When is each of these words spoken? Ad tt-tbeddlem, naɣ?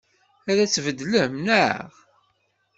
Ad 0.51 0.57
tt-tbeddlem, 0.63 1.33
naɣ? 1.45 1.89